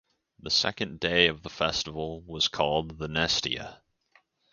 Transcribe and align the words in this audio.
The 0.39 0.49
second 0.49 0.99
day 0.99 1.27
of 1.27 1.43
the 1.43 1.49
festival 1.51 2.23
was 2.23 2.47
called 2.47 2.97
the 2.97 3.07
"nesteia". 3.07 3.81